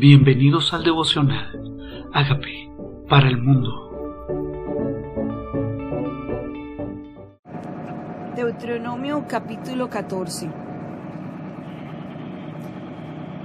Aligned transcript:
Bienvenidos 0.00 0.72
al 0.72 0.82
devocional. 0.82 1.62
Hágame 2.14 2.72
para 3.06 3.28
el 3.28 3.36
mundo. 3.36 3.68
Deuteronomio 8.34 9.26
capítulo 9.28 9.90
14. 9.90 10.50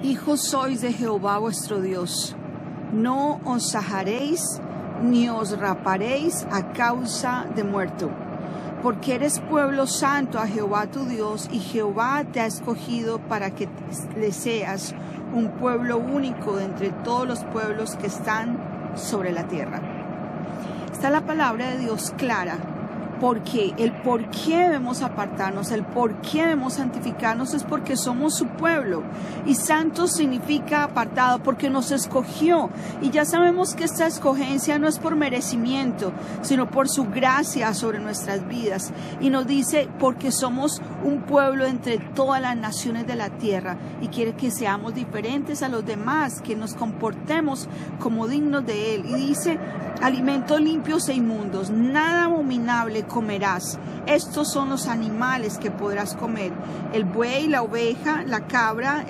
Hijos 0.03 0.47
sois 0.47 0.79
de 0.79 0.93
Jehová 0.93 1.39
vuestro 1.39 1.81
Dios. 1.81 2.37
No 2.93 3.41
os 3.43 3.71
sajaréis 3.71 4.61
ni 5.03 5.29
os 5.29 5.59
raparéis 5.59 6.47
a 6.53 6.71
causa 6.71 7.51
de 7.53 7.65
muerto, 7.65 8.09
porque 8.85 9.15
eres 9.15 9.39
pueblo 9.39 9.87
santo 9.87 10.37
a 10.37 10.45
Jehová 10.45 10.85
tu 10.85 11.05
Dios, 11.05 11.49
y 11.51 11.57
Jehová 11.57 12.23
te 12.31 12.39
ha 12.39 12.45
escogido 12.45 13.17
para 13.17 13.49
que 13.49 13.67
le 14.15 14.31
seas 14.31 14.93
un 15.33 15.49
pueblo 15.53 15.97
único 15.97 16.57
de 16.57 16.65
entre 16.65 16.91
todos 16.91 17.27
los 17.27 17.43
pueblos 17.45 17.95
que 17.95 18.05
están 18.05 18.59
sobre 18.93 19.31
la 19.31 19.47
tierra. 19.47 19.81
Está 20.93 21.09
la 21.09 21.21
palabra 21.21 21.71
de 21.71 21.79
Dios 21.79 22.13
clara 22.15 22.59
porque 23.19 23.73
el 23.77 23.91
por 23.91 24.29
qué 24.29 24.57
debemos 24.57 25.01
apartarnos, 25.01 25.71
el 25.71 25.83
por 25.83 26.15
qué 26.21 26.41
debemos 26.41 26.73
santificarnos 26.73 27.53
es 27.53 27.63
porque 27.63 27.95
somos 27.95 28.35
su 28.35 28.47
pueblo. 28.47 29.03
Y 29.45 29.55
santo 29.55 30.07
significa 30.07 30.83
apartado 30.83 31.39
porque 31.39 31.69
nos 31.69 31.91
escogió. 31.91 32.69
Y 33.01 33.09
ya 33.11 33.25
sabemos 33.25 33.75
que 33.75 33.85
esta 33.85 34.07
escogencia 34.07 34.79
no 34.79 34.87
es 34.87 34.99
por 34.99 35.15
merecimiento, 35.15 36.11
sino 36.41 36.69
por 36.69 36.89
su 36.89 37.05
gracia 37.05 37.73
sobre 37.73 37.99
nuestras 37.99 38.47
vidas. 38.47 38.91
Y 39.21 39.29
nos 39.29 39.47
dice 39.47 39.87
porque 39.99 40.31
somos 40.31 40.81
un 41.03 41.21
pueblo 41.21 41.65
entre 41.65 41.97
todas 41.97 42.41
las 42.41 42.57
naciones 42.57 43.07
de 43.07 43.15
la 43.15 43.29
tierra 43.29 43.77
y 44.01 44.07
quiere 44.07 44.33
que 44.33 44.51
seamos 44.51 44.93
diferentes 44.93 45.63
a 45.63 45.69
los 45.69 45.85
demás, 45.85 46.41
que 46.41 46.55
nos 46.55 46.73
comportemos 46.73 47.67
como 47.99 48.27
dignos 48.27 48.65
de 48.65 48.95
Él. 48.95 49.05
Y 49.05 49.13
dice, 49.13 49.59
alimentos 50.01 50.59
limpios 50.59 51.07
e 51.09 51.13
inmundos, 51.13 51.69
nada 51.69 52.25
abominable 52.25 53.04
comerás. 53.07 53.79
Estos 54.05 54.51
son 54.51 54.69
los 54.69 54.87
animales 54.87 55.57
que 55.57 55.71
podrás 55.71 56.15
comer. 56.15 56.51
El 56.93 57.05
buey, 57.05 57.47
la 57.47 57.61
oveja, 57.61 58.23
la 58.25 58.47
cabra, 58.47 59.05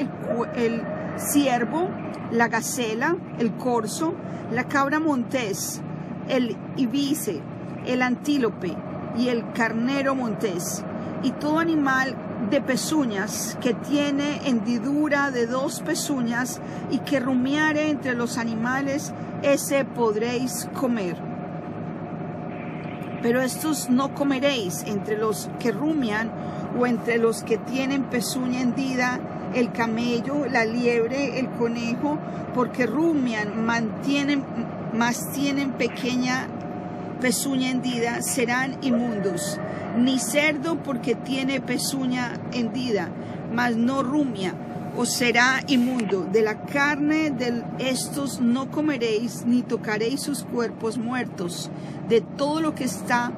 el, 0.56 0.84
ciervo, 1.18 1.90
la 2.32 2.48
gacela, 2.48 3.16
el 3.40 3.54
corzo, 3.54 4.14
la 4.52 4.66
cabra 4.66 5.00
montés, 5.00 5.82
el 6.28 6.56
ibice, 6.78 7.42
el 7.86 8.02
antílope 8.02 8.76
y 9.18 9.30
el 9.30 9.52
carnero 9.54 10.16
montés. 10.16 10.84
Y 11.24 11.32
todo 11.32 11.60
animal 11.60 12.16
de 12.50 12.62
pezuñas 12.62 13.58
que 13.62 13.74
tiene 13.74 14.48
hendidura 14.48 15.32
de 15.32 15.48
dos 15.48 15.82
pezuñas 15.82 16.62
y 16.92 17.00
que 17.00 17.20
rumiare 17.20 17.90
entre 17.90 18.14
los 18.14 18.38
animales, 18.38 19.14
ese 19.42 19.86
podréis 19.86 20.70
comer 20.74 21.35
pero 23.26 23.42
estos 23.42 23.90
no 23.90 24.14
comeréis 24.14 24.84
entre 24.86 25.18
los 25.18 25.50
que 25.58 25.72
rumian 25.72 26.30
o 26.80 26.86
entre 26.86 27.18
los 27.18 27.42
que 27.42 27.58
tienen 27.58 28.04
pezuña 28.04 28.62
hendida, 28.62 29.20
el 29.56 29.72
camello, 29.72 30.46
la 30.46 30.64
liebre, 30.64 31.40
el 31.40 31.50
conejo, 31.50 32.20
porque 32.54 32.86
rumian, 32.86 33.66
mantienen, 33.66 34.44
más 34.94 35.32
tienen 35.32 35.72
pequeña 35.72 36.46
pezuña 37.20 37.72
hendida, 37.72 38.22
serán 38.22 38.78
inmundos. 38.84 39.60
Ni 39.98 40.20
cerdo 40.20 40.76
porque 40.84 41.16
tiene 41.16 41.62
pezuña 41.62 42.34
hendida, 42.54 43.10
mas 43.52 43.76
no 43.76 44.04
rumia, 44.04 44.54
os 44.98 45.14
será 45.14 45.62
inmundo. 45.68 46.28
De 46.32 46.42
la 46.42 46.62
carne 46.66 47.32
de 47.32 47.64
estos 47.80 48.40
no 48.40 48.72
comeréis, 48.72 49.46
ni 49.46 49.62
tocaréis 49.62 50.22
sus 50.22 50.44
cuerpos 50.44 50.98
muertos. 50.98 51.70
De 52.08 52.22
todo 52.22 52.62
lo 52.62 52.76
que 52.76 52.86
está 52.86 53.32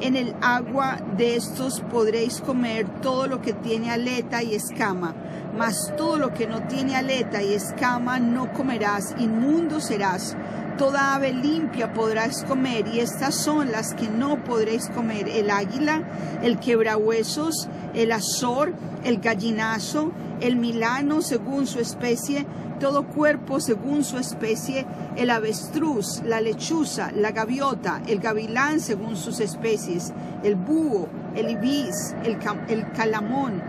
en 0.00 0.16
el 0.16 0.34
agua 0.40 0.98
de 1.16 1.36
estos 1.36 1.80
podréis 1.80 2.40
comer 2.40 2.86
todo 3.00 3.26
lo 3.26 3.40
que 3.40 3.52
tiene 3.52 3.90
aleta 3.90 4.42
y 4.42 4.54
escama, 4.54 5.14
mas 5.56 5.92
todo 5.96 6.18
lo 6.18 6.32
que 6.32 6.46
no 6.46 6.62
tiene 6.68 6.94
aleta 6.96 7.42
y 7.42 7.54
escama 7.54 8.20
no 8.20 8.52
comerás, 8.52 9.14
inmundo 9.18 9.80
serás. 9.80 10.36
Toda 10.78 11.16
ave 11.16 11.32
limpia 11.32 11.92
podrás 11.92 12.44
comer, 12.44 12.86
y 12.86 13.00
estas 13.00 13.34
son 13.34 13.72
las 13.72 13.94
que 13.94 14.08
no 14.08 14.44
podréis 14.44 14.88
comer: 14.90 15.28
el 15.28 15.50
águila, 15.50 16.04
el 16.42 16.60
quebrahuesos, 16.60 17.68
el 17.94 18.12
azor, 18.12 18.72
el 19.02 19.18
gallinazo, 19.18 20.12
el 20.40 20.54
milano 20.54 21.20
según 21.20 21.66
su 21.66 21.80
especie, 21.80 22.46
todo 22.78 23.08
cuerpo 23.08 23.58
según 23.58 24.04
su 24.04 24.18
especie, 24.18 24.86
el 25.16 25.30
avestruz, 25.30 26.22
la 26.24 26.40
lechuza, 26.40 27.10
la 27.10 27.32
gaviota, 27.32 28.00
el 28.06 28.20
gavilán 28.20 28.78
según 28.78 29.16
sus 29.16 29.40
especies, 29.40 30.12
el 30.44 30.54
búho, 30.54 31.08
el 31.34 31.50
ibis, 31.50 32.14
el, 32.24 32.38
el 32.68 32.92
calamón, 32.92 33.60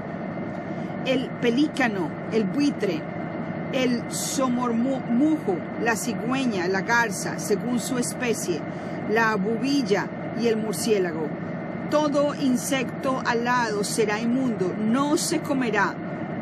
el 1.07 1.27
pelícano, 1.41 2.07
el 2.31 2.43
buitre, 2.43 3.01
el 3.73 4.11
somormujo, 4.11 5.57
la 5.81 5.95
cigüeña, 5.95 6.67
la 6.67 6.81
garza, 6.81 7.39
según 7.39 7.79
su 7.79 7.97
especie, 7.97 8.61
la 9.09 9.35
bubilla 9.35 10.07
y 10.41 10.47
el 10.47 10.57
murciélago. 10.57 11.27
Todo 11.89 12.35
insecto 12.35 13.21
alado 13.25 13.83
será 13.83 14.19
inmundo, 14.19 14.73
no 14.77 15.17
se 15.17 15.41
comerá 15.41 15.95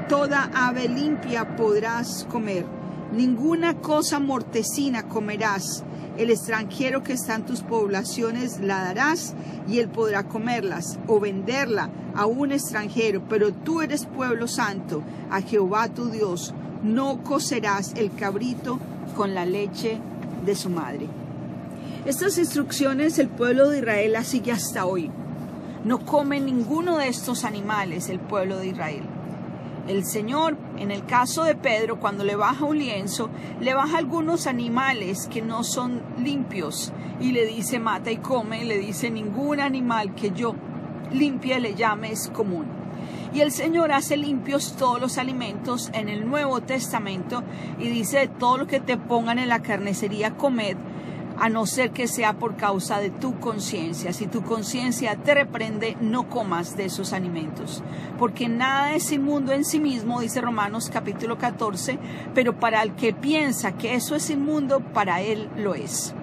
Toda 0.07 0.49
ave 0.53 0.88
limpia 0.88 1.57
podrás 1.57 2.25
comer. 2.29 2.65
Ninguna 3.11 3.81
cosa 3.81 4.21
mortecina 4.21 5.09
comerás. 5.09 5.83
El 6.17 6.29
extranjero 6.29 7.03
que 7.03 7.11
está 7.11 7.35
en 7.35 7.45
tus 7.45 7.59
poblaciones 7.59 8.61
la 8.61 8.85
darás 8.85 9.33
y 9.67 9.79
él 9.79 9.89
podrá 9.89 10.23
comerlas 10.23 10.97
o 11.07 11.19
venderla 11.19 11.89
a 12.15 12.25
un 12.25 12.53
extranjero. 12.53 13.21
Pero 13.27 13.51
tú 13.51 13.81
eres 13.81 14.05
pueblo 14.05 14.47
santo, 14.47 15.03
a 15.29 15.41
Jehová 15.41 15.89
tu 15.89 16.09
Dios. 16.09 16.53
No 16.83 17.23
cocerás 17.23 17.93
el 17.95 18.13
cabrito 18.13 18.79
con 19.15 19.33
la 19.33 19.45
leche 19.45 19.97
de 20.45 20.55
su 20.55 20.69
madre. 20.69 21.07
Estas 22.05 22.38
instrucciones 22.38 23.19
el 23.19 23.27
pueblo 23.27 23.69
de 23.69 23.79
Israel 23.79 24.13
las 24.13 24.27
sigue 24.27 24.51
hasta 24.51 24.85
hoy. 24.85 25.11
No 25.83 25.99
come 25.99 26.39
ninguno 26.39 26.97
de 26.97 27.07
estos 27.07 27.43
animales 27.43 28.09
el 28.09 28.19
pueblo 28.19 28.57
de 28.59 28.67
Israel. 28.67 29.03
El 29.88 30.05
Señor, 30.05 30.57
en 30.77 30.91
el 30.91 31.05
caso 31.05 31.43
de 31.43 31.55
Pedro, 31.55 31.99
cuando 31.99 32.23
le 32.23 32.35
baja 32.35 32.65
un 32.65 32.77
lienzo, 32.77 33.29
le 33.61 33.73
baja 33.73 33.97
algunos 33.97 34.45
animales 34.45 35.27
que 35.27 35.41
no 35.41 35.63
son 35.63 36.01
limpios 36.21 36.91
y 37.19 37.31
le 37.31 37.45
dice 37.45 37.79
mata 37.79 38.11
y 38.11 38.17
come, 38.17 38.63
y 38.63 38.65
le 38.65 38.77
dice 38.77 39.09
ningún 39.09 39.59
animal 39.59 40.13
que 40.13 40.31
yo 40.31 40.55
limpie 41.11 41.59
le 41.59 41.73
llame 41.75 42.11
es 42.11 42.29
común. 42.29 42.65
Y 43.33 43.41
el 43.41 43.51
Señor 43.51 43.91
hace 43.91 44.17
limpios 44.17 44.75
todos 44.77 44.99
los 44.99 45.17
alimentos 45.17 45.89
en 45.93 46.09
el 46.09 46.27
Nuevo 46.27 46.61
Testamento 46.61 47.43
y 47.77 47.89
dice 47.89 48.29
todo 48.39 48.57
lo 48.57 48.67
que 48.67 48.79
te 48.79 48.97
pongan 48.97 49.39
en 49.39 49.49
la 49.49 49.61
carnicería 49.61 50.35
comed 50.35 50.77
a 51.39 51.49
no 51.49 51.65
ser 51.65 51.91
que 51.91 52.07
sea 52.07 52.33
por 52.33 52.55
causa 52.55 52.99
de 52.99 53.09
tu 53.09 53.39
conciencia. 53.39 54.13
Si 54.13 54.27
tu 54.27 54.41
conciencia 54.41 55.15
te 55.17 55.35
reprende, 55.35 55.97
no 56.01 56.29
comas 56.29 56.75
de 56.75 56.85
esos 56.85 57.13
alimentos, 57.13 57.83
porque 58.17 58.47
nada 58.47 58.93
es 58.93 59.11
inmundo 59.11 59.51
en 59.51 59.63
sí 59.63 59.79
mismo, 59.79 60.19
dice 60.19 60.41
Romanos 60.41 60.89
capítulo 60.91 61.38
14, 61.38 61.99
pero 62.33 62.59
para 62.59 62.81
el 62.81 62.95
que 62.95 63.13
piensa 63.13 63.73
que 63.73 63.95
eso 63.95 64.15
es 64.15 64.29
inmundo, 64.29 64.79
para 64.79 65.21
él 65.21 65.49
lo 65.55 65.75
es. 65.75 66.13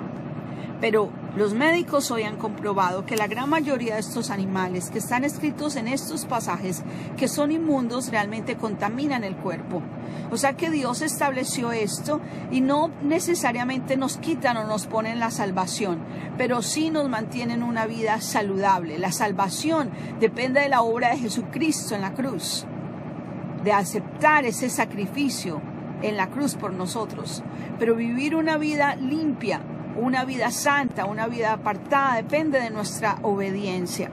Pero 0.81 1.11
los 1.37 1.53
médicos 1.53 2.13
hoy 2.13 2.23
han 2.23 2.37
comprobado 2.37 3.07
que 3.07 3.17
la 3.17 3.27
gran 3.27 3.49
mayoría 3.49 3.95
de 3.95 4.01
estos 4.01 4.31
animales 4.31 4.91
que 4.91 4.99
están 4.99 5.25
escritos 5.25 5.75
en 5.75 5.89
estos 5.89 6.27
pasajes, 6.27 6.85
que 7.17 7.27
son 7.27 7.51
inmundos, 7.51 8.13
realmente 8.13 8.57
contaminan 8.57 9.25
el 9.25 9.35
cuerpo. 9.35 9.83
O 10.31 10.37
sea 10.37 10.53
que 10.53 10.71
Dios 10.71 11.03
estableció 11.03 11.73
esto 11.73 12.21
y 12.53 12.61
no 12.61 12.91
necesariamente 13.03 13.97
nos 13.97 14.17
quitan 14.17 14.57
o 14.59 14.65
nos 14.65 14.87
ponen 14.87 15.19
la 15.19 15.33
salvación, 15.33 15.99
pero 16.39 16.63
sí 16.63 16.91
nos 16.91 17.09
mantienen 17.09 17.65
una 17.65 17.87
vida 17.87 18.21
saludable. 18.21 18.99
La 18.99 19.11
salvación 19.11 19.91
depende 20.21 20.61
de 20.61 20.69
la 20.69 20.83
obra 20.83 21.11
de 21.11 21.19
Jesucristo 21.19 21.97
en 21.97 22.03
la 22.03 22.15
cruz, 22.15 22.65
de 23.65 23.73
aceptar 23.73 24.45
ese 24.45 24.71
sacrificio 24.71 25.61
en 26.03 26.17
la 26.17 26.29
cruz 26.29 26.55
por 26.55 26.73
nosotros, 26.73 27.43
pero 27.79 27.97
vivir 27.97 28.37
una 28.37 28.57
vida 28.57 28.95
limpia, 28.95 29.61
una 29.97 30.25
vida 30.25 30.51
santa, 30.51 31.05
una 31.05 31.27
vida 31.27 31.53
apartada, 31.53 32.17
depende 32.17 32.61
de 32.61 32.71
nuestra 32.71 33.19
obediencia. 33.23 34.11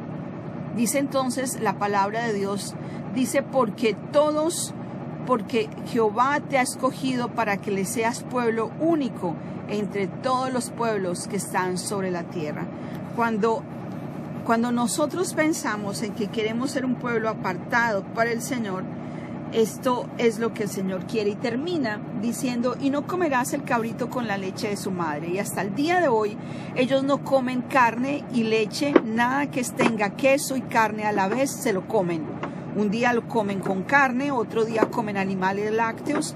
Dice 0.75 0.99
entonces 0.99 1.59
la 1.59 1.73
palabra 1.73 2.23
de 2.23 2.33
Dios, 2.33 2.75
dice, 3.13 3.43
porque 3.43 3.95
todos, 4.11 4.73
porque 5.25 5.69
Jehová 5.87 6.39
te 6.39 6.57
ha 6.57 6.61
escogido 6.61 7.29
para 7.29 7.57
que 7.57 7.71
le 7.71 7.85
seas 7.85 8.23
pueblo 8.23 8.71
único 8.79 9.35
entre 9.69 10.07
todos 10.07 10.51
los 10.51 10.69
pueblos 10.69 11.27
que 11.27 11.37
están 11.37 11.77
sobre 11.77 12.11
la 12.11 12.23
tierra. 12.23 12.65
Cuando, 13.15 13.63
cuando 14.45 14.71
nosotros 14.71 15.33
pensamos 15.33 16.01
en 16.03 16.13
que 16.13 16.27
queremos 16.27 16.71
ser 16.71 16.85
un 16.85 16.95
pueblo 16.95 17.29
apartado 17.29 18.03
para 18.15 18.31
el 18.31 18.41
Señor, 18.41 18.83
Esto 19.53 20.07
es 20.17 20.39
lo 20.39 20.53
que 20.53 20.63
el 20.63 20.69
Señor 20.69 21.05
quiere 21.07 21.31
y 21.31 21.35
termina 21.35 21.99
diciendo, 22.21 22.77
y 22.79 22.89
no 22.89 23.05
comerás 23.05 23.51
el 23.51 23.63
cabrito 23.63 24.09
con 24.09 24.25
la 24.25 24.37
leche 24.37 24.69
de 24.69 24.77
su 24.77 24.91
madre. 24.91 25.27
Y 25.27 25.39
hasta 25.39 25.61
el 25.61 25.75
día 25.75 25.99
de 25.99 26.07
hoy 26.07 26.37
ellos 26.75 27.03
no 27.03 27.23
comen 27.25 27.61
carne 27.61 28.23
y 28.33 28.43
leche, 28.43 28.93
nada 29.03 29.51
que 29.51 29.61
tenga 29.63 30.11
queso 30.11 30.55
y 30.55 30.61
carne 30.61 31.03
a 31.03 31.11
la 31.11 31.27
vez 31.27 31.51
se 31.51 31.73
lo 31.73 31.85
comen. 31.85 32.23
Un 32.77 32.89
día 32.89 33.11
lo 33.11 33.27
comen 33.27 33.59
con 33.59 33.83
carne, 33.83 34.31
otro 34.31 34.63
día 34.63 34.89
comen 34.89 35.17
animales 35.17 35.73
lácteos, 35.73 36.33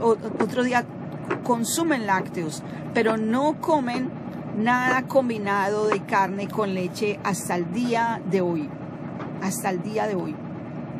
otro 0.00 0.64
día 0.64 0.84
consumen 1.44 2.06
lácteos, 2.06 2.64
pero 2.92 3.16
no 3.16 3.60
comen 3.60 4.10
nada 4.58 5.02
combinado 5.02 5.86
de 5.86 6.00
carne 6.00 6.48
con 6.48 6.74
leche 6.74 7.20
hasta 7.22 7.54
el 7.54 7.72
día 7.72 8.20
de 8.28 8.40
hoy. 8.40 8.68
Hasta 9.40 9.70
el 9.70 9.82
día 9.84 10.08
de 10.08 10.16
hoy. 10.16 10.34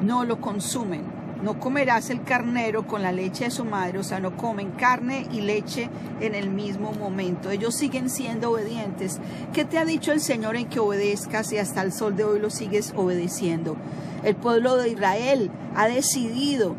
No 0.03 0.25
lo 0.25 0.41
consumen. 0.41 1.16
No 1.43 1.61
comerás 1.61 2.11
el 2.11 2.23
carnero 2.23 2.87
con 2.87 3.03
la 3.03 3.13
leche 3.13 3.45
de 3.45 3.51
su 3.51 3.65
madre, 3.65 3.99
o 3.99 4.03
sea, 4.03 4.21
no 4.21 4.37
comen 4.37 4.71
carne 4.71 5.27
y 5.31 5.43
leche 5.43 5.91
en 6.21 6.35
el 6.35 6.51
mismo 6.51 6.93
momento. 6.93 7.51
Ellos 7.51 7.75
siguen 7.75 8.09
siendo 8.09 8.53
obedientes. 8.53 9.21
¿Qué 9.53 9.65
te 9.65 9.79
ha 9.79 9.85
dicho 9.85 10.13
el 10.13 10.21
Señor 10.21 10.57
en 10.57 10.67
que 10.69 10.81
obedezcas 10.81 11.53
y 11.53 11.59
hasta 11.59 11.83
el 11.83 11.93
sol 11.93 12.17
de 12.17 12.25
hoy 12.25 12.41
lo 12.41 12.51
sigues 12.51 12.95
obedeciendo? 12.97 13.77
El 14.25 14.35
pueblo 14.35 14.77
de 14.77 14.89
Israel 14.89 15.51
ha 15.77 15.89
decidido 15.89 16.75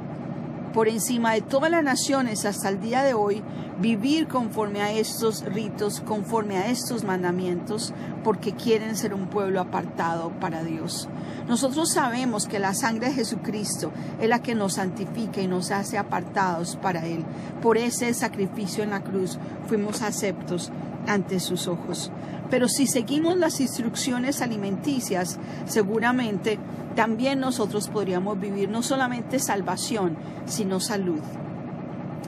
por 0.77 0.87
encima 0.87 1.33
de 1.33 1.41
todas 1.41 1.71
las 1.71 1.83
naciones 1.83 2.45
hasta 2.45 2.69
el 2.69 2.79
día 2.79 3.01
de 3.01 3.15
hoy, 3.15 3.41
vivir 3.81 4.27
conforme 4.27 4.83
a 4.83 4.91
estos 4.91 5.43
ritos, 5.43 6.01
conforme 6.01 6.57
a 6.57 6.67
estos 6.67 7.03
mandamientos, 7.03 7.95
porque 8.23 8.53
quieren 8.53 8.95
ser 8.95 9.15
un 9.15 9.25
pueblo 9.25 9.59
apartado 9.59 10.29
para 10.39 10.63
Dios. 10.63 11.09
Nosotros 11.47 11.91
sabemos 11.91 12.45
que 12.45 12.59
la 12.59 12.75
sangre 12.75 13.07
de 13.07 13.15
Jesucristo 13.15 13.91
es 14.21 14.29
la 14.29 14.43
que 14.43 14.53
nos 14.53 14.73
santifica 14.73 15.41
y 15.41 15.47
nos 15.47 15.71
hace 15.71 15.97
apartados 15.97 16.75
para 16.75 17.07
Él. 17.07 17.25
Por 17.59 17.79
ese 17.79 18.13
sacrificio 18.13 18.83
en 18.83 18.91
la 18.91 19.01
cruz 19.01 19.39
fuimos 19.65 20.03
aceptos 20.03 20.71
ante 21.07 21.39
sus 21.39 21.67
ojos. 21.67 22.11
Pero 22.49 22.67
si 22.67 22.87
seguimos 22.87 23.37
las 23.37 23.59
instrucciones 23.59 24.41
alimenticias, 24.41 25.37
seguramente 25.65 26.59
también 26.95 27.39
nosotros 27.39 27.89
podríamos 27.89 28.39
vivir 28.39 28.69
no 28.69 28.81
solamente 28.81 29.39
salvación, 29.39 30.17
sino 30.45 30.79
salud. 30.79 31.19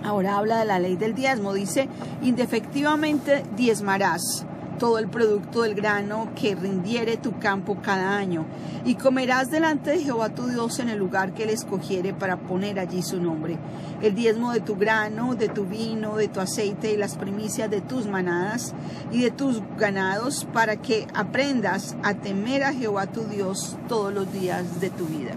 Ahora 0.03 0.37
habla 0.37 0.59
de 0.59 0.65
la 0.65 0.79
ley 0.79 0.95
del 0.95 1.15
diezmo, 1.15 1.53
dice, 1.53 1.89
indefectivamente 2.21 3.43
diezmarás 3.55 4.45
todo 4.79 4.97
el 4.97 5.07
producto 5.07 5.61
del 5.61 5.75
grano 5.75 6.29
que 6.35 6.55
rindiere 6.55 7.17
tu 7.17 7.37
campo 7.37 7.77
cada 7.83 8.17
año, 8.17 8.45
y 8.85 8.95
comerás 8.95 9.51
delante 9.51 9.91
de 9.91 9.99
Jehová 9.99 10.29
tu 10.29 10.47
Dios 10.47 10.79
en 10.79 10.89
el 10.89 10.97
lugar 10.97 11.35
que 11.35 11.43
él 11.43 11.51
escogiere 11.51 12.13
para 12.13 12.37
poner 12.37 12.79
allí 12.79 13.03
su 13.03 13.21
nombre. 13.21 13.59
El 14.01 14.15
diezmo 14.15 14.51
de 14.51 14.61
tu 14.61 14.75
grano, 14.75 15.35
de 15.35 15.49
tu 15.49 15.65
vino, 15.65 16.15
de 16.15 16.29
tu 16.29 16.39
aceite 16.39 16.91
y 16.91 16.97
las 16.97 17.15
primicias 17.15 17.69
de 17.69 17.81
tus 17.81 18.07
manadas 18.07 18.73
y 19.11 19.21
de 19.21 19.29
tus 19.29 19.61
ganados, 19.77 20.47
para 20.51 20.77
que 20.77 21.05
aprendas 21.13 21.95
a 22.01 22.15
temer 22.15 22.63
a 22.63 22.73
Jehová 22.73 23.05
tu 23.05 23.25
Dios 23.25 23.77
todos 23.87 24.13
los 24.13 24.31
días 24.33 24.79
de 24.79 24.89
tu 24.89 25.05
vida. 25.05 25.33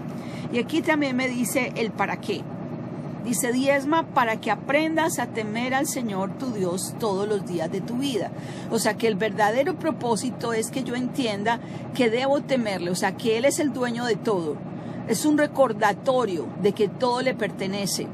Y 0.51 0.59
aquí 0.59 0.81
también 0.81 1.15
me 1.15 1.27
dice 1.27 1.73
el 1.75 1.91
para 1.91 2.21
qué. 2.21 2.43
Dice, 3.23 3.53
diezma 3.53 4.03
para 4.13 4.41
que 4.41 4.51
aprendas 4.51 5.17
a 5.17 5.27
temer 5.27 5.73
al 5.73 5.87
Señor 5.87 6.37
tu 6.37 6.51
Dios 6.51 6.93
todos 6.99 7.27
los 7.27 7.45
días 7.45 7.71
de 7.71 7.79
tu 7.79 7.97
vida. 7.97 8.31
O 8.69 8.79
sea, 8.79 8.95
que 8.95 9.07
el 9.07 9.15
verdadero 9.15 9.79
propósito 9.79 10.51
es 10.51 10.69
que 10.69 10.83
yo 10.83 10.95
entienda 10.95 11.59
que 11.93 12.09
debo 12.09 12.41
temerle, 12.41 12.91
o 12.91 12.95
sea, 12.95 13.15
que 13.15 13.37
Él 13.37 13.45
es 13.45 13.59
el 13.59 13.71
dueño 13.71 14.03
de 14.03 14.17
todo. 14.17 14.57
Es 15.07 15.25
un 15.25 15.37
recordatorio 15.37 16.47
de 16.61 16.73
que 16.73 16.89
todo 16.89 17.21
le 17.21 17.33
pertenece. 17.33 18.07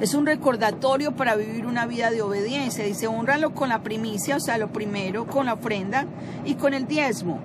Es 0.00 0.14
un 0.14 0.26
recordatorio 0.26 1.12
para 1.12 1.36
vivir 1.36 1.64
una 1.64 1.86
vida 1.86 2.10
de 2.10 2.20
obediencia. 2.20 2.84
Dice, 2.84 3.06
honralo 3.06 3.54
con 3.54 3.70
la 3.70 3.82
primicia, 3.82 4.36
o 4.36 4.40
sea, 4.40 4.58
lo 4.58 4.70
primero, 4.70 5.26
con 5.26 5.46
la 5.46 5.54
ofrenda 5.54 6.06
y 6.44 6.54
con 6.54 6.74
el 6.74 6.86
diezmo. 6.86 7.40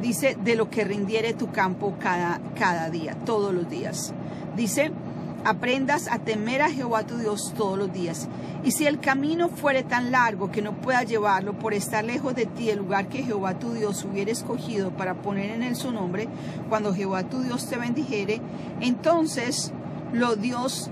Dice, 0.00 0.36
de 0.44 0.54
lo 0.54 0.70
que 0.70 0.84
rindiere 0.84 1.32
tu 1.32 1.50
campo 1.50 1.94
cada, 1.98 2.40
cada 2.54 2.90
día, 2.90 3.16
todos 3.24 3.54
los 3.54 3.68
días. 3.68 4.12
Dice, 4.56 4.92
aprendas 5.46 6.08
a 6.10 6.18
temer 6.18 6.60
a 6.60 6.70
Jehová 6.70 7.06
tu 7.06 7.18
Dios 7.18 7.54
todos 7.56 7.78
los 7.78 7.92
días. 7.92 8.28
Y 8.64 8.72
si 8.72 8.86
el 8.86 8.98
camino 8.98 9.48
fuere 9.48 9.84
tan 9.84 10.10
largo 10.10 10.50
que 10.50 10.60
no 10.60 10.72
puedas 10.80 11.06
llevarlo 11.06 11.56
por 11.56 11.72
estar 11.72 12.04
lejos 12.04 12.34
de 12.34 12.46
ti 12.46 12.68
el 12.68 12.78
lugar 12.78 13.08
que 13.08 13.22
Jehová 13.22 13.56
tu 13.56 13.72
Dios 13.72 14.04
hubiera 14.04 14.32
escogido 14.32 14.90
para 14.90 15.14
poner 15.22 15.50
en 15.50 15.62
él 15.62 15.76
su 15.76 15.92
nombre, 15.92 16.28
cuando 16.68 16.92
Jehová 16.92 17.22
tu 17.22 17.42
Dios 17.42 17.68
te 17.68 17.76
bendijere, 17.76 18.40
entonces 18.80 19.72
lo 20.12 20.34
Dios 20.34 20.90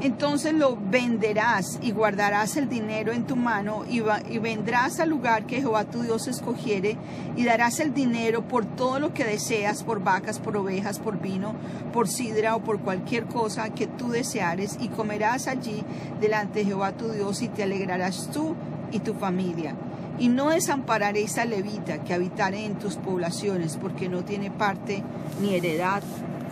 entonces 0.00 0.54
lo 0.54 0.76
venderás 0.76 1.78
y 1.82 1.90
guardarás 1.90 2.56
el 2.56 2.68
dinero 2.68 3.12
en 3.12 3.26
tu 3.26 3.34
mano 3.34 3.84
y, 3.88 4.00
vendrás 4.38 5.00
al 5.00 5.10
lugar 5.10 5.44
que 5.44 5.60
Jehová 5.60 5.84
tu 5.84 6.02
Dios 6.02 6.28
escogiere 6.28 6.96
y 7.36 7.44
darás 7.44 7.80
el 7.80 7.92
dinero 7.92 8.46
por 8.46 8.64
todo 8.64 9.00
lo 9.00 9.12
que 9.12 9.24
deseas, 9.24 9.82
por 9.82 10.02
vacas, 10.02 10.38
por 10.38 10.56
ovejas, 10.56 11.00
por 11.00 11.20
vino, 11.20 11.54
por 11.92 12.06
sidra 12.06 12.54
o 12.54 12.62
por 12.62 12.78
cualquier 12.78 13.26
cosa 13.26 13.70
que 13.70 13.88
tú 13.88 14.10
deseares 14.10 14.78
y 14.80 14.88
comerás 14.88 15.48
allí 15.48 15.82
delante 16.20 16.60
de 16.60 16.66
Jehová 16.66 16.92
tu 16.92 17.10
Dios 17.10 17.42
y 17.42 17.48
te 17.48 17.64
alegrarás 17.64 18.30
tú 18.30 18.54
y 18.92 19.00
tu 19.00 19.14
familia. 19.14 19.74
Y 20.20 20.28
no 20.28 20.50
desampararéis 20.50 21.38
al 21.38 21.50
levita 21.50 22.04
que 22.04 22.14
habitare 22.14 22.64
en 22.64 22.78
tus 22.78 22.96
poblaciones 22.96 23.76
porque 23.76 24.08
no 24.08 24.24
tiene 24.24 24.50
parte 24.50 25.02
ni 25.40 25.54
heredad 25.54 26.02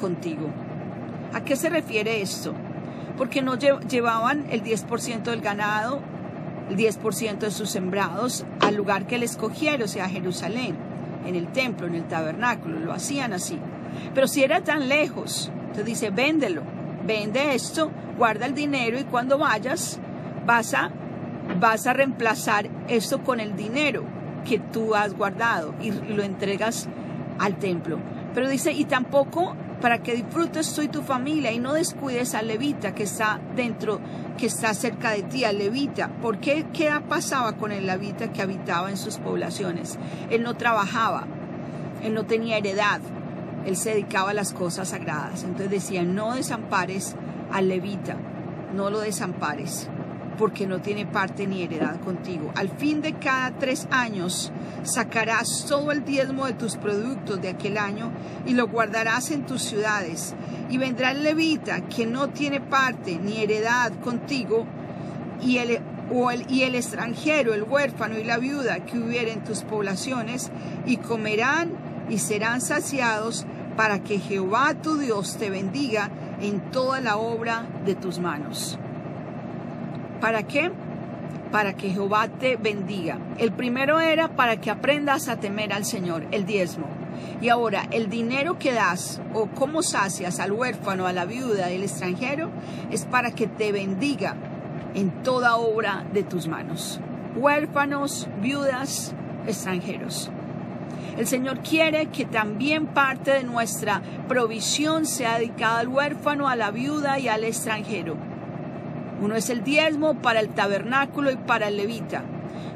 contigo. 0.01 0.49
¿A 1.33 1.45
qué 1.45 1.55
se 1.55 1.69
refiere 1.69 2.23
esto? 2.23 2.55
Porque 3.17 3.43
no 3.43 3.57
llevaban 3.57 4.47
el 4.51 4.63
10% 4.63 5.23
del 5.23 5.41
ganado, 5.41 6.01
el 6.69 6.77
10% 6.77 7.39
de 7.39 7.51
sus 7.51 7.71
sembrados 7.71 8.45
al 8.61 8.75
lugar 8.77 9.07
que 9.07 9.19
les 9.19 9.33
escogiera, 9.33 9.85
o 9.85 9.89
sea, 9.89 10.09
Jerusalén, 10.09 10.77
en 11.27 11.35
el 11.35 11.49
templo, 11.49 11.87
en 11.87 11.95
el 11.95 12.05
tabernáculo, 12.05 12.79
lo 12.79 12.93
hacían 12.93 13.33
así. 13.33 13.59
Pero 14.15 14.29
si 14.29 14.43
era 14.43 14.63
tan 14.63 14.89
lejos, 14.89 15.51
entonces 15.61 15.85
dice, 15.85 16.11
véndelo, 16.11 16.63
vende 17.07 17.55
esto, 17.55 17.91
guarda 18.17 18.47
el 18.47 18.55
dinero 18.55 18.99
y 18.99 19.05
cuando 19.05 19.39
vayas 19.39 19.99
vas 20.45 20.75
a, 20.75 20.91
vas 21.61 21.87
a 21.87 21.93
reemplazar 21.93 22.69
esto 22.89 23.23
con 23.23 23.41
el 23.41 23.57
dinero 23.57 24.05
que 24.45 24.59
tú 24.59 24.95
has 24.95 25.15
guardado 25.15 25.75
y 25.81 25.91
lo 25.91 26.23
entregas 26.23 26.89
al 27.39 27.57
templo. 27.57 27.99
Pero 28.35 28.49
dice, 28.49 28.73
y 28.73 28.85
tampoco 28.85 29.57
para 29.81 30.03
que 30.03 30.15
disfrutes 30.15 30.73
tú 30.75 30.83
y 30.83 30.89
tu 30.89 31.03
familia 31.03 31.53
y 31.53 31.59
no 31.59 31.75
descuides 31.75 32.35
al 32.35 32.49
levita 32.49 32.95
que 32.95 33.03
está 33.03 33.41
dentro, 33.55 34.01
que 34.39 34.47
está 34.47 34.73
cerca 34.75 35.11
de 35.11 35.23
ti, 35.23 35.45
al 35.45 35.59
levita. 35.59 36.09
¿Por 36.09 36.39
qué? 36.39 36.67
¿Qué 36.73 36.91
pasaba 37.09 37.53
con 37.53 37.73
el 37.73 37.87
levita 37.87 38.33
que 38.33 38.43
habitaba 38.43 38.91
en 38.91 38.97
sus 38.97 39.19
poblaciones? 39.19 39.99
Él 40.31 40.43
no 40.43 40.55
trabajaba, 40.55 41.27
él 42.03 42.15
no 42.15 42.25
tenía 42.25 42.59
heredad, 42.59 43.01
él 43.67 43.77
se 43.77 43.91
dedicaba 43.91 44.31
a 44.31 44.35
las 44.35 44.53
cosas 44.53 44.89
sagradas. 44.89 45.43
Entonces 45.43 45.71
decía, 45.71 46.03
no 46.05 46.35
desampares 46.35 47.15
al 47.53 47.69
levita, 47.69 48.17
no 48.75 48.91
lo 48.91 49.01
desampares 49.01 49.89
porque 50.39 50.67
no 50.67 50.81
tiene 50.81 51.07
parte 51.07 51.47
ni 51.47 51.63
heredad 51.63 52.01
contigo. 52.01 52.53
Al 52.55 52.69
fin 52.69 53.01
de 53.01 53.15
cada 53.15 53.53
tres 53.59 53.87
años 53.91 54.53
sacarás 54.83 55.67
todo 55.69 55.93
el 55.93 56.05
diezmo 56.05 56.47
de 56.47 56.53
tus 56.53 56.77
productos 56.77 57.41
de 57.41 57.49
aquel 57.49 57.79
año 57.79 58.11
y 58.47 58.55
lo 58.55 58.69
guardarás 58.69 59.31
en 59.31 59.47
tus 59.47 59.63
ciudades. 59.63 60.35
Y 60.69 60.79
vendrá 60.79 61.13
el 61.13 61.23
levita 61.23 61.83
que 61.83 62.07
no 62.07 62.29
tiene 62.29 62.61
parte 62.61 63.19
ni 63.19 63.43
heredad 63.43 63.93
contigo 64.01 64.67
y 65.43 65.59
el, 65.59 65.81
y 66.49 66.63
el 66.63 66.75
extranjero, 66.75 67.55
el 67.55 67.63
huérfano 67.63 68.19
y 68.19 68.25
la 68.25 68.39
viuda 68.39 68.81
que 68.81 68.99
hubiera 68.99 69.33
en 69.33 69.45
tus 69.45 69.63
poblaciones 69.63 70.51
y 70.87 70.99
comerán 70.99 71.73
y 72.09 72.19
serán 72.19 72.61
saciados 72.61 73.47
para 73.77 74.03
que 74.03 74.19
Jehová 74.19 74.75
tu 74.75 74.97
Dios 74.97 75.37
te 75.37 75.51
bendiga 75.51 76.11
en 76.41 76.71
toda 76.71 77.01
la 77.01 77.17
obra 77.17 77.67
de 77.85 77.95
tus 77.95 78.19
manos. 78.19 78.79
¿Para 80.21 80.43
qué? 80.45 80.71
Para 81.53 81.75
que 81.75 81.91
Jehová 81.91 82.29
te 82.29 82.57
bendiga. 82.57 83.19
El 83.39 83.53
primero 83.53 84.01
era 84.01 84.29
para 84.29 84.57
que 84.61 84.71
aprendas 84.71 85.29
a 85.29 85.37
temer 85.37 85.73
al 85.73 85.85
Señor, 85.85 86.27
el 86.31 86.47
diezmo. 86.47 86.87
Y 87.41 87.51
ahora, 87.51 87.87
el 87.91 88.09
dinero 88.09 88.59
que 88.59 88.73
das 88.73 89.21
o 89.35 89.47
cómo 89.47 89.83
sacias 89.83 90.41
al 90.41 90.53
huérfano, 90.53 91.07
a 91.07 91.13
la 91.13 91.27
viuda, 91.27 91.71
el 91.71 91.83
extranjero, 91.83 92.51
es 92.91 93.05
para 93.05 93.31
que 93.33 93.47
te 93.47 93.73
bendiga 93.73 94.37
en 94.95 95.11
toda 95.23 95.57
obra 95.57 96.05
de 96.13 96.23
tus 96.23 96.49
manos. 96.49 97.01
Huérfanos, 97.37 98.29
viudas, 98.41 99.15
extranjeros. 99.47 100.31
El 101.19 101.27
Señor 101.27 101.61
quiere 101.61 102.07
que 102.07 102.25
también 102.25 102.87
parte 102.87 103.33
de 103.33 103.45
nuestra 103.45 104.03
provisión 104.29 105.07
sea 105.07 105.39
dedicada 105.39 105.79
al 105.79 105.89
huérfano, 105.89 106.49
a 106.49 106.57
la 106.57 106.71
viuda 106.71 107.19
y 107.19 107.29
al 107.29 107.45
extranjero. 107.45 108.17
Uno 109.21 109.35
es 109.35 109.51
el 109.51 109.65
diezmo 109.65 110.15
para 110.15 110.41
el 110.41 110.51
tabernáculo 110.51 111.31
y 111.31 111.37
para 111.37 111.69
el 111.69 111.77
levita. 111.77 112.23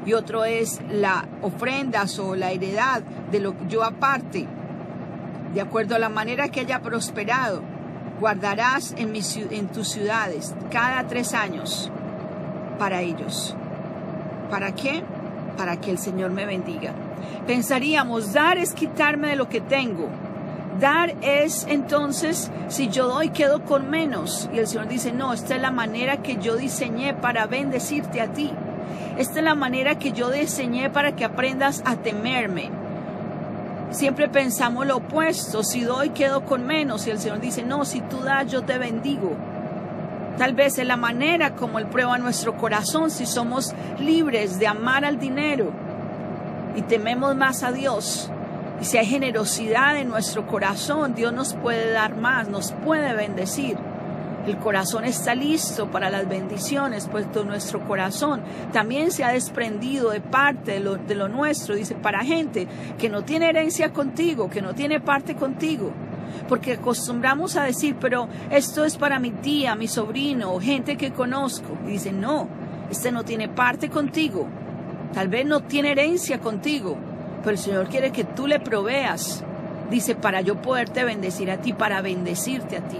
Y 0.05 0.13
otro 0.13 0.45
es 0.45 0.81
la 0.89 1.27
ofrendas 1.41 2.17
o 2.19 2.35
la 2.35 2.51
heredad 2.51 3.03
de 3.31 3.39
lo 3.39 3.57
que 3.57 3.67
yo 3.67 3.83
aparte, 3.83 4.47
de 5.53 5.61
acuerdo 5.61 5.95
a 5.95 5.99
la 5.99 6.09
manera 6.09 6.49
que 6.49 6.61
haya 6.61 6.81
prosperado, 6.81 7.61
guardarás 8.19 8.95
en 8.97 9.67
tus 9.67 9.89
ciudades 9.89 10.55
cada 10.71 11.07
tres 11.07 11.33
años 11.33 11.91
para 12.79 13.01
ellos. 13.01 13.55
¿Para 14.49 14.73
qué? 14.73 15.03
Para 15.55 15.79
que 15.79 15.91
el 15.91 15.99
Señor 15.99 16.31
me 16.31 16.45
bendiga. 16.45 16.93
Pensaríamos, 17.45 18.33
dar 18.33 18.57
es 18.57 18.73
quitarme 18.73 19.29
de 19.29 19.35
lo 19.35 19.49
que 19.49 19.61
tengo. 19.61 20.09
Dar 20.81 21.13
es 21.21 21.67
entonces, 21.69 22.49
si 22.67 22.89
yo 22.89 23.07
doy, 23.07 23.29
quedo 23.29 23.63
con 23.63 23.91
menos. 23.91 24.49
Y 24.51 24.57
el 24.57 24.67
Señor 24.67 24.87
dice, 24.87 25.11
no, 25.11 25.31
esta 25.31 25.55
es 25.55 25.61
la 25.61 25.69
manera 25.69 26.17
que 26.17 26.37
yo 26.37 26.55
diseñé 26.55 27.13
para 27.13 27.45
bendecirte 27.45 28.19
a 28.19 28.33
ti. 28.33 28.51
Esta 29.15 29.39
es 29.39 29.45
la 29.45 29.53
manera 29.53 29.99
que 29.99 30.11
yo 30.11 30.31
diseñé 30.31 30.89
para 30.89 31.15
que 31.15 31.23
aprendas 31.23 31.83
a 31.85 31.97
temerme. 31.97 32.71
Siempre 33.91 34.27
pensamos 34.27 34.87
lo 34.87 34.97
opuesto, 34.97 35.63
si 35.63 35.81
doy 35.81 36.09
quedo 36.09 36.45
con 36.45 36.65
menos 36.65 37.05
y 37.05 37.11
el 37.11 37.19
Señor 37.19 37.41
dice, 37.41 37.61
no, 37.61 37.85
si 37.85 38.01
tú 38.01 38.21
das 38.21 38.51
yo 38.51 38.63
te 38.63 38.79
bendigo. 38.79 39.35
Tal 40.39 40.55
vez 40.55 40.79
es 40.79 40.87
la 40.87 40.97
manera 40.97 41.55
como 41.55 41.77
Él 41.77 41.85
prueba 41.85 42.17
nuestro 42.17 42.57
corazón 42.57 43.11
si 43.11 43.27
somos 43.27 43.75
libres 43.99 44.57
de 44.57 44.65
amar 44.65 45.05
al 45.05 45.19
dinero 45.19 45.71
y 46.75 46.81
tememos 46.81 47.35
más 47.35 47.61
a 47.61 47.71
Dios. 47.71 48.31
Y 48.81 48.85
si 48.85 48.97
hay 48.97 49.05
generosidad 49.05 49.95
en 49.97 50.09
nuestro 50.09 50.47
corazón, 50.47 51.13
Dios 51.13 51.31
nos 51.31 51.53
puede 51.53 51.91
dar 51.91 52.17
más, 52.17 52.49
nos 52.49 52.71
puede 52.71 53.13
bendecir. 53.13 53.77
El 54.47 54.57
corazón 54.57 55.05
está 55.05 55.35
listo 55.35 55.91
para 55.91 56.09
las 56.09 56.27
bendiciones, 56.27 57.07
puesto 57.07 57.43
nuestro 57.43 57.87
corazón 57.87 58.41
también 58.73 59.11
se 59.11 59.23
ha 59.23 59.31
desprendido 59.31 60.09
de 60.09 60.19
parte 60.19 60.79
de 60.79 61.15
lo, 61.15 61.27
nuestro, 61.27 61.75
dice, 61.75 61.93
para 61.93 62.23
gente 62.23 62.67
que 62.97 63.07
no 63.07 63.23
tiene 63.23 63.49
herencia 63.49 63.93
contigo, 63.93 64.49
que 64.49 64.63
no 64.63 64.73
tiene 64.73 64.99
parte 64.99 65.35
contigo 65.35 65.91
porque 66.47 66.73
acostumbramos 66.73 67.55
a 67.55 67.63
decir, 67.63 67.95
pero 67.99 68.27
esto 68.49 68.83
es 68.83 68.97
para 68.97 69.19
mi 69.19 69.31
tía, 69.31 69.75
mi 69.75 69.87
sobrino, 69.87 70.53
o 70.53 70.59
gente 70.59 70.97
que 70.97 71.11
conozco. 71.11 71.77
Y 71.85 71.91
dice, 71.91 72.11
no, 72.11 72.47
este 72.89 73.11
no 73.11 73.23
tiene 73.23 73.47
parte 73.47 73.89
contigo, 73.89 74.47
tal 75.13 75.27
vez 75.27 75.45
no 75.45 75.61
tiene 75.61 75.91
herencia 75.91 76.39
contigo, 76.39 76.97
pero 77.43 77.51
el 77.51 77.57
Señor 77.57 77.87
quiere 77.87 78.11
que 78.11 78.23
tú 78.23 78.47
le 78.47 78.59
proveas. 78.59 79.43
Dice, 79.89 80.15
para 80.15 80.41
yo 80.41 80.61
poderte 80.61 81.03
bendecir 81.03 81.51
a 81.51 81.57
ti, 81.57 81.73
para 81.73 82.01
bendecirte 82.01 82.77
a 82.77 82.87
ti. 82.87 82.99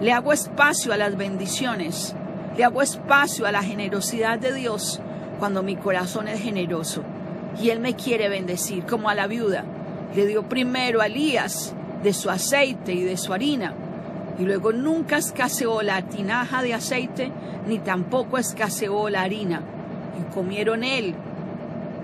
Le 0.00 0.12
hago 0.12 0.32
espacio 0.32 0.92
a 0.92 0.96
las 0.96 1.16
bendiciones, 1.16 2.14
le 2.56 2.64
hago 2.64 2.82
espacio 2.82 3.46
a 3.46 3.52
la 3.52 3.62
generosidad 3.62 4.38
de 4.38 4.52
Dios 4.52 5.00
cuando 5.38 5.62
mi 5.62 5.76
corazón 5.76 6.28
es 6.28 6.40
generoso. 6.40 7.02
Y 7.60 7.70
Él 7.70 7.80
me 7.80 7.94
quiere 7.94 8.28
bendecir, 8.28 8.84
como 8.84 9.08
a 9.08 9.14
la 9.14 9.26
viuda. 9.26 9.64
Le 10.14 10.26
dio 10.26 10.42
primero 10.48 11.00
a 11.00 11.06
Elías 11.06 11.74
de 12.02 12.12
su 12.12 12.30
aceite 12.30 12.92
y 12.92 13.02
de 13.02 13.16
su 13.16 13.32
harina. 13.32 13.74
Y 14.38 14.42
luego 14.44 14.72
nunca 14.72 15.16
escaseó 15.16 15.82
la 15.82 16.02
tinaja 16.02 16.62
de 16.62 16.74
aceite, 16.74 17.32
ni 17.66 17.78
tampoco 17.78 18.38
escaseó 18.38 19.08
la 19.08 19.22
harina. 19.22 19.62
Y 20.20 20.32
comieron 20.34 20.84
él 20.84 21.14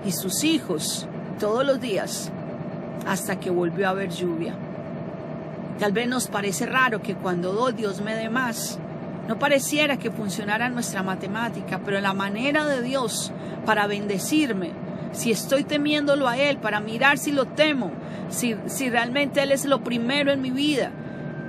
y 0.05 0.11
sus 0.11 0.43
hijos 0.43 1.07
todos 1.37 1.65
los 1.65 1.79
días 1.79 2.31
hasta 3.05 3.39
que 3.39 3.49
volvió 3.49 3.87
a 3.87 3.91
haber 3.91 4.09
lluvia. 4.09 4.53
Tal 5.79 5.91
vez 5.91 6.07
nos 6.07 6.27
parece 6.27 6.65
raro 6.65 7.01
que 7.01 7.15
cuando 7.15 7.53
doy 7.53 7.73
Dios 7.73 8.01
me 8.01 8.15
dé 8.15 8.29
más. 8.29 8.79
No 9.27 9.37
pareciera 9.39 9.97
que 9.97 10.11
funcionara 10.11 10.69
nuestra 10.69 11.03
matemática, 11.03 11.81
pero 11.83 11.99
la 11.99 12.13
manera 12.13 12.65
de 12.65 12.81
Dios 12.81 13.31
para 13.65 13.87
bendecirme, 13.87 14.71
si 15.11 15.31
estoy 15.31 15.63
temiéndolo 15.63 16.27
a 16.27 16.37
Él, 16.37 16.57
para 16.57 16.79
mirar 16.79 17.17
si 17.17 17.31
lo 17.31 17.45
temo, 17.45 17.91
si, 18.29 18.55
si 18.67 18.89
realmente 18.89 19.41
Él 19.41 19.51
es 19.51 19.65
lo 19.65 19.83
primero 19.83 20.31
en 20.31 20.41
mi 20.41 20.51
vida, 20.51 20.91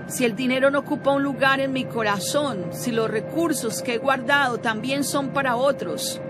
si 0.09 0.25
el 0.25 0.37
dinero 0.37 0.71
no 0.71 0.81
ocupa 0.81 1.12
un 1.12 1.23
lugar 1.23 1.61
en 1.61 1.73
mi 1.73 1.85
corazón, 1.85 2.66
si 2.71 2.93
los 2.93 3.11
recursos 3.11 3.83
que 3.83 3.95
he 3.95 3.99
guardado 3.99 4.59
también 4.59 5.05
son 5.05 5.28
para 5.28 5.57
otros, 5.57 6.21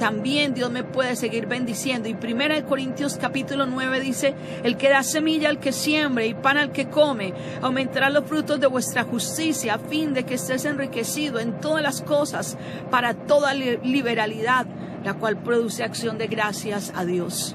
también 0.00 0.54
Dios 0.54 0.70
me 0.70 0.82
puede 0.82 1.14
seguir 1.14 1.46
bendiciendo. 1.46 2.08
Y 2.08 2.14
primera 2.14 2.54
de 2.54 2.64
Corintios 2.64 3.18
capítulo 3.18 3.66
9 3.66 4.00
dice, 4.00 4.34
el 4.64 4.78
que 4.78 4.88
da 4.88 5.02
semilla 5.02 5.50
al 5.50 5.60
que 5.60 5.72
siembre 5.72 6.26
y 6.26 6.34
pan 6.34 6.56
al 6.56 6.72
que 6.72 6.88
come, 6.88 7.34
aumentará 7.60 8.08
los 8.08 8.24
frutos 8.24 8.58
de 8.58 8.66
vuestra 8.66 9.04
justicia 9.04 9.74
a 9.74 9.78
fin 9.78 10.14
de 10.14 10.24
que 10.24 10.34
estés 10.34 10.64
enriquecido 10.64 11.38
en 11.38 11.60
todas 11.60 11.82
las 11.82 12.00
cosas 12.00 12.56
para 12.90 13.12
toda 13.12 13.52
liberalidad, 13.52 14.66
la 15.04 15.14
cual 15.14 15.36
produce 15.36 15.84
acción 15.84 16.16
de 16.16 16.28
gracias 16.28 16.92
a 16.96 17.04
Dios 17.04 17.54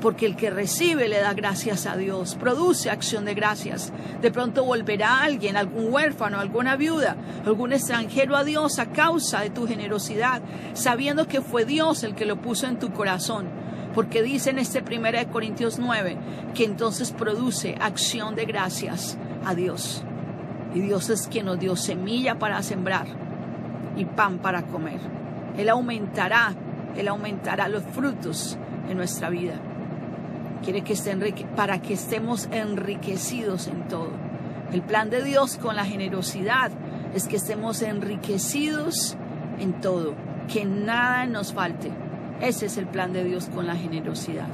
porque 0.00 0.26
el 0.26 0.36
que 0.36 0.50
recibe 0.50 1.08
le 1.08 1.20
da 1.20 1.32
gracias 1.32 1.86
a 1.86 1.96
Dios, 1.96 2.36
produce 2.36 2.90
acción 2.90 3.24
de 3.24 3.34
gracias. 3.34 3.92
De 4.20 4.30
pronto 4.30 4.64
volverá 4.64 5.22
alguien, 5.22 5.56
algún 5.56 5.92
huérfano, 5.92 6.38
alguna 6.38 6.76
viuda, 6.76 7.16
algún 7.44 7.72
extranjero 7.72 8.36
a 8.36 8.44
Dios 8.44 8.78
a 8.78 8.86
causa 8.86 9.40
de 9.40 9.50
tu 9.50 9.66
generosidad, 9.66 10.42
sabiendo 10.74 11.26
que 11.26 11.40
fue 11.40 11.64
Dios 11.64 12.02
el 12.02 12.14
que 12.14 12.26
lo 12.26 12.40
puso 12.40 12.66
en 12.66 12.78
tu 12.78 12.92
corazón. 12.92 13.48
Porque 13.94 14.22
dice 14.22 14.50
en 14.50 14.58
este 14.58 14.82
1 14.82 15.32
Corintios 15.32 15.78
9 15.78 16.18
que 16.54 16.64
entonces 16.64 17.12
produce 17.12 17.76
acción 17.80 18.34
de 18.34 18.44
gracias 18.44 19.16
a 19.44 19.54
Dios. 19.54 20.04
Y 20.74 20.80
Dios 20.80 21.08
es 21.08 21.26
quien 21.26 21.46
nos 21.46 21.58
dio 21.58 21.76
semilla 21.76 22.38
para 22.38 22.62
sembrar 22.62 23.06
y 23.96 24.04
pan 24.04 24.38
para 24.38 24.66
comer. 24.66 25.00
Él 25.56 25.70
aumentará, 25.70 26.52
Él 26.94 27.08
aumentará 27.08 27.68
los 27.68 27.82
frutos 27.84 28.58
en 28.90 28.98
nuestra 28.98 29.30
vida 29.30 29.58
quiere 30.62 30.82
que 30.82 30.92
esté 30.94 31.16
para 31.54 31.80
que 31.80 31.94
estemos 31.94 32.48
enriquecidos 32.50 33.68
en 33.68 33.88
todo. 33.88 34.10
El 34.72 34.82
plan 34.82 35.10
de 35.10 35.22
Dios 35.22 35.58
con 35.58 35.76
la 35.76 35.84
generosidad 35.84 36.70
es 37.14 37.28
que 37.28 37.36
estemos 37.36 37.82
enriquecidos 37.82 39.16
en 39.58 39.80
todo, 39.80 40.14
que 40.52 40.64
nada 40.64 41.26
nos 41.26 41.52
falte. 41.52 41.90
Ese 42.40 42.66
es 42.66 42.76
el 42.76 42.86
plan 42.86 43.12
de 43.12 43.24
Dios 43.24 43.48
con 43.54 43.66
la 43.66 43.76
generosidad. 43.76 44.48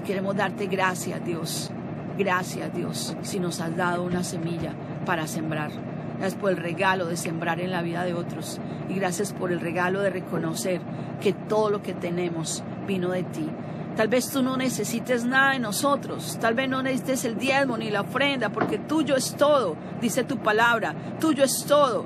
Y 0.00 0.06
queremos 0.06 0.34
darte 0.34 0.66
gracias, 0.66 1.24
Dios. 1.24 1.70
Gracias, 2.18 2.72
Dios, 2.74 3.16
si 3.22 3.40
nos 3.40 3.60
has 3.60 3.76
dado 3.76 4.02
una 4.02 4.24
semilla 4.24 4.72
para 5.04 5.26
sembrar. 5.26 5.70
Gracias 6.18 6.40
por 6.40 6.50
el 6.50 6.56
regalo 6.56 7.06
de 7.06 7.16
sembrar 7.16 7.60
en 7.60 7.70
la 7.70 7.82
vida 7.82 8.04
de 8.04 8.14
otros. 8.14 8.60
Y 8.88 8.94
gracias 8.94 9.32
por 9.32 9.52
el 9.52 9.60
regalo 9.60 10.00
de 10.00 10.10
reconocer 10.10 10.80
que 11.20 11.32
todo 11.32 11.70
lo 11.70 11.82
que 11.82 11.92
tenemos 11.92 12.62
vino 12.86 13.10
de 13.10 13.24
ti. 13.24 13.48
Tal 13.96 14.08
vez 14.08 14.28
tú 14.28 14.42
no 14.42 14.56
necesites 14.56 15.24
nada 15.24 15.52
de 15.52 15.60
nosotros, 15.60 16.36
tal 16.40 16.54
vez 16.54 16.68
no 16.68 16.82
necesites 16.82 17.24
el 17.24 17.38
diezmo 17.38 17.78
ni 17.78 17.90
la 17.90 18.00
ofrenda, 18.00 18.48
porque 18.50 18.78
tuyo 18.78 19.14
es 19.14 19.36
todo, 19.36 19.76
dice 20.00 20.24
tu 20.24 20.38
palabra, 20.38 20.94
tuyo 21.20 21.44
es 21.44 21.64
todo, 21.64 22.04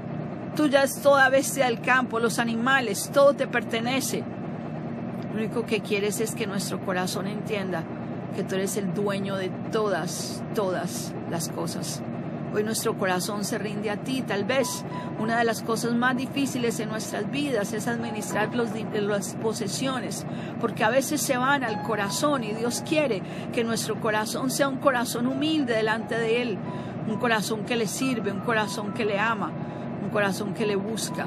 tuya 0.54 0.83
es 0.83 1.00
toda 1.00 1.30
bestia 1.30 1.64
del 1.64 1.80
campo, 1.80 2.21
los 2.21 2.38
animales, 2.38 3.11
todo 3.11 3.33
te 3.33 3.47
pertenece. 3.47 4.23
Lo 5.33 5.38
único 5.38 5.64
que 5.64 5.80
quieres 5.80 6.21
es 6.21 6.35
que 6.35 6.47
nuestro 6.47 6.78
corazón 6.85 7.26
entienda 7.26 7.85
que 8.37 8.45
tú 8.45 8.57
eres 8.57 8.76
el 8.76 8.92
dueño 8.92 9.37
de 9.37 9.50
todas, 9.73 10.42
todas 10.54 11.14
las 11.30 11.49
cosas. 11.49 12.02
Hoy 12.55 12.64
nuestro 12.64 12.97
corazón 12.97 13.45
se 13.45 13.59
rinde 13.59 13.90
a 13.90 13.99
ti. 13.99 14.23
Tal 14.23 14.45
vez 14.45 14.85
una 15.19 15.38
de 15.38 15.45
las 15.45 15.62
cosas 15.62 15.93
más 15.95 16.17
difíciles 16.17 16.81
en 16.81 16.88
nuestras 16.88 17.31
vidas 17.31 17.75
es 17.75 17.87
administrar 17.87 18.55
los, 18.55 18.71
las 18.95 19.35
posesiones, 19.35 20.25
porque 20.59 20.83
a 20.83 20.88
veces 20.88 21.21
se 21.21 21.37
van 21.37 21.62
al 21.62 21.83
corazón 21.83 22.45
y 22.45 22.55
Dios 22.55 22.83
quiere 22.88 23.23
que 23.52 23.64
nuestro 23.64 24.00
corazón 24.00 24.50
sea 24.50 24.69
un 24.69 24.78
corazón 24.78 25.26
humilde 25.26 25.75
delante 25.75 26.19
de 26.19 26.43
Él, 26.43 26.59
un 27.07 27.19
corazón 27.19 27.64
que 27.64 27.76
le 27.76 27.87
sirve, 27.87 28.33
un 28.33 28.40
corazón 28.40 28.95
que 28.95 29.05
le 29.05 29.19
ama, 29.19 29.52
un 30.02 30.09
corazón 30.09 30.55
que 30.55 30.67
le 30.67 30.76
busca, 30.76 31.26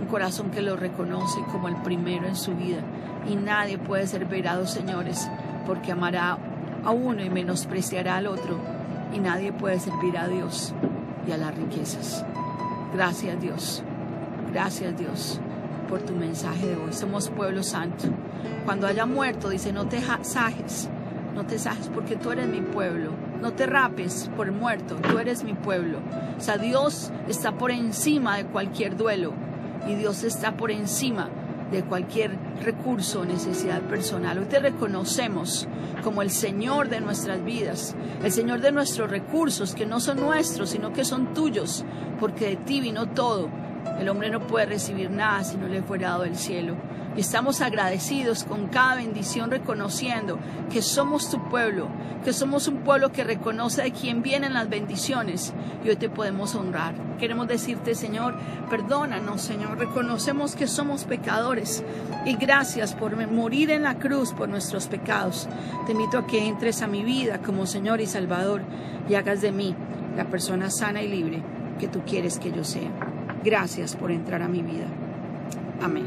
un 0.00 0.06
corazón 0.06 0.50
que 0.50 0.62
lo 0.62 0.76
reconoce 0.76 1.40
como 1.50 1.68
el 1.68 1.76
primero 1.82 2.26
en 2.26 2.36
su 2.36 2.54
vida. 2.54 2.80
Y 3.28 3.36
nadie 3.36 3.76
puede 3.76 4.06
ser 4.06 4.24
verado, 4.24 4.66
señores, 4.66 5.30
porque 5.66 5.92
amará 5.92 6.38
a 6.82 6.90
uno 6.90 7.22
y 7.22 7.28
menospreciará 7.28 8.16
al 8.16 8.26
otro 8.26 8.81
y 9.12 9.18
nadie 9.18 9.52
puede 9.52 9.78
servir 9.78 10.16
a 10.18 10.28
Dios 10.28 10.74
y 11.26 11.32
a 11.32 11.36
las 11.36 11.54
riquezas. 11.54 12.24
Gracias 12.94 13.40
Dios, 13.40 13.82
gracias 14.52 14.98
Dios 14.98 15.40
por 15.88 16.00
tu 16.00 16.14
mensaje 16.14 16.68
de 16.68 16.76
hoy. 16.76 16.92
Somos 16.92 17.28
pueblo 17.28 17.62
santo. 17.62 18.04
Cuando 18.64 18.86
haya 18.86 19.06
muerto, 19.06 19.48
dice, 19.50 19.72
no 19.72 19.86
te 19.86 20.00
sajes, 20.22 20.88
no 21.34 21.44
te 21.44 21.58
sajes 21.58 21.90
porque 21.92 22.16
tú 22.16 22.30
eres 22.30 22.48
mi 22.48 22.60
pueblo. 22.60 23.10
No 23.40 23.52
te 23.52 23.66
rapes 23.66 24.30
por 24.36 24.50
muerto, 24.52 24.96
tú 24.96 25.18
eres 25.18 25.42
mi 25.42 25.54
pueblo. 25.54 25.98
O 26.38 26.40
sea, 26.40 26.58
Dios 26.58 27.10
está 27.28 27.52
por 27.52 27.72
encima 27.72 28.36
de 28.36 28.46
cualquier 28.46 28.96
duelo 28.96 29.32
y 29.88 29.94
Dios 29.96 30.22
está 30.22 30.56
por 30.56 30.70
encima 30.70 31.28
de 31.72 31.82
cualquier 31.82 32.38
recurso 32.62 33.20
o 33.20 33.24
necesidad 33.24 33.80
personal. 33.82 34.38
Hoy 34.38 34.44
te 34.44 34.60
reconocemos 34.60 35.66
como 36.04 36.22
el 36.22 36.30
Señor 36.30 36.88
de 36.88 37.00
nuestras 37.00 37.44
vidas, 37.44 37.96
el 38.22 38.30
Señor 38.30 38.60
de 38.60 38.70
nuestros 38.70 39.10
recursos, 39.10 39.74
que 39.74 39.86
no 39.86 39.98
son 39.98 40.20
nuestros, 40.20 40.70
sino 40.70 40.92
que 40.92 41.04
son 41.04 41.34
tuyos, 41.34 41.84
porque 42.20 42.50
de 42.50 42.56
ti 42.56 42.80
vino 42.80 43.08
todo. 43.08 43.48
El 44.02 44.08
hombre 44.08 44.30
no 44.30 44.40
puede 44.48 44.66
recibir 44.66 45.12
nada 45.12 45.44
si 45.44 45.56
no 45.56 45.68
le 45.68 45.80
fuera 45.80 46.08
dado 46.08 46.24
el 46.24 46.34
cielo. 46.34 46.74
Y 47.16 47.20
estamos 47.20 47.60
agradecidos 47.60 48.42
con 48.42 48.66
cada 48.66 48.96
bendición, 48.96 49.52
reconociendo 49.52 50.40
que 50.72 50.82
somos 50.82 51.30
tu 51.30 51.48
pueblo, 51.48 51.86
que 52.24 52.32
somos 52.32 52.66
un 52.66 52.78
pueblo 52.78 53.12
que 53.12 53.22
reconoce 53.22 53.80
de 53.80 53.92
quién 53.92 54.20
vienen 54.20 54.54
las 54.54 54.68
bendiciones 54.68 55.54
y 55.84 55.88
hoy 55.88 55.94
te 55.94 56.08
podemos 56.08 56.56
honrar. 56.56 56.94
Queremos 57.20 57.46
decirte, 57.46 57.94
Señor, 57.94 58.34
perdónanos, 58.68 59.40
Señor. 59.40 59.78
Reconocemos 59.78 60.56
que 60.56 60.66
somos 60.66 61.04
pecadores 61.04 61.84
y 62.26 62.34
gracias 62.34 62.94
por 62.94 63.16
morir 63.30 63.70
en 63.70 63.84
la 63.84 64.00
cruz 64.00 64.32
por 64.32 64.48
nuestros 64.48 64.88
pecados. 64.88 65.48
Te 65.86 65.92
invito 65.92 66.18
a 66.18 66.26
que 66.26 66.48
entres 66.48 66.82
a 66.82 66.88
mi 66.88 67.04
vida 67.04 67.38
como 67.38 67.66
Señor 67.66 68.00
y 68.00 68.06
Salvador 68.06 68.62
y 69.08 69.14
hagas 69.14 69.42
de 69.42 69.52
mí 69.52 69.76
la 70.16 70.24
persona 70.24 70.70
sana 70.70 71.02
y 71.02 71.08
libre 71.08 71.40
que 71.78 71.86
tú 71.86 72.00
quieres 72.04 72.40
que 72.40 72.50
yo 72.50 72.64
sea. 72.64 73.11
Gracias 73.44 73.96
por 73.96 74.10
entrar 74.10 74.42
a 74.42 74.48
mi 74.48 74.62
vida. 74.62 74.86
Amén. 75.82 76.06